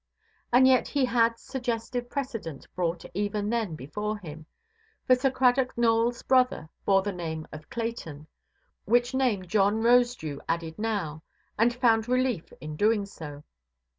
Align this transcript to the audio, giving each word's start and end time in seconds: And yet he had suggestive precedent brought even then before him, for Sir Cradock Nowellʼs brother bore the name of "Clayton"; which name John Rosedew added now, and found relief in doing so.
And 0.51 0.67
yet 0.67 0.87
he 0.87 1.05
had 1.05 1.37
suggestive 1.37 2.09
precedent 2.09 2.65
brought 2.73 3.05
even 3.13 3.51
then 3.51 3.75
before 3.75 4.17
him, 4.17 4.47
for 5.05 5.13
Sir 5.13 5.29
Cradock 5.29 5.75
Nowellʼs 5.75 6.27
brother 6.27 6.69
bore 6.85 7.03
the 7.03 7.11
name 7.11 7.47
of 7.51 7.69
"Clayton"; 7.69 8.25
which 8.85 9.13
name 9.13 9.45
John 9.45 9.83
Rosedew 9.83 10.39
added 10.49 10.79
now, 10.79 11.21
and 11.55 11.75
found 11.75 12.07
relief 12.09 12.51
in 12.59 12.75
doing 12.75 13.05
so. 13.05 13.43